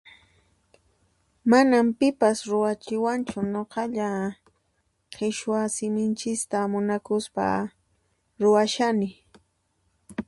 Manan 1.49 1.87
pipas 1.99 2.37
ruwapuwanchu 2.49 3.39
nuqalla 3.51 4.09
qhiswa 5.13 5.59
siminchista 5.75 6.57
munakuspa 6.71 7.47
ruwashani. 8.41 9.09